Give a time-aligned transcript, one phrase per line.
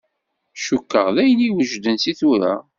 [0.65, 2.53] Cukkeɣ d ayen iwejden si tura.